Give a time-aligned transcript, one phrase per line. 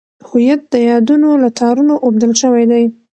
[0.29, 2.83] هویت د یادونو له تارونو اوبدل شوی دی.